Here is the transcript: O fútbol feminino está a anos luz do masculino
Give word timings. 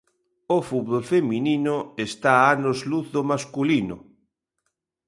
O 0.55 0.57
fútbol 0.69 1.03
feminino 1.13 1.75
está 2.07 2.31
a 2.39 2.49
anos 2.55 2.79
luz 2.89 3.05
do 3.15 3.21
masculino 3.31 3.97